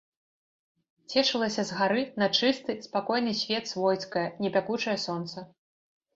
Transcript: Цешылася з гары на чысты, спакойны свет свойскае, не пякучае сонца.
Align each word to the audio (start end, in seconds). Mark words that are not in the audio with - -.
Цешылася 1.11 1.65
з 1.71 1.77
гары 1.81 2.03
на 2.21 2.27
чысты, 2.39 2.77
спакойны 2.87 3.35
свет 3.43 3.71
свойскае, 3.75 4.27
не 4.47 4.53
пякучае 4.59 4.99
сонца. 5.07 5.37